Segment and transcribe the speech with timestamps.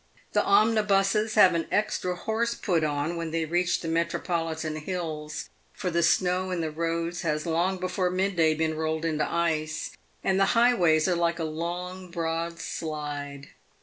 [0.33, 5.91] The omnibuses have an extra horse put on when they reach the metropolitan hills, for
[5.91, 9.91] the snow in the roads has long before mid day been rolled into ice,
[10.23, 13.49] and the highways are like a long, broad slide.